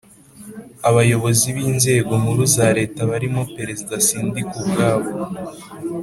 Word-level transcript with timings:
Abayobozi 0.89 1.47
b 1.55 1.57
inzego 1.69 2.11
nkuru 2.21 2.43
za 2.55 2.67
Leta 2.77 2.99
barimo 3.11 3.41
Perezida 3.55 3.95
Sindikubwabo 4.05 5.07